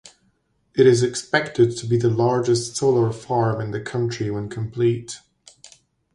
It 0.73 0.87
is 0.87 1.03
expected 1.03 1.77
to 1.77 1.85
be 1.85 1.95
the 1.95 2.09
largest 2.09 2.75
solar 2.75 3.11
farm 3.13 3.61
in 3.61 3.69
the 3.69 3.79
country 3.79 4.31
when 4.31 4.49
complete. 4.49 5.19